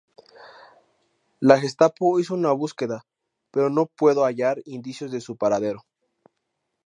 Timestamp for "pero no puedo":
3.51-4.25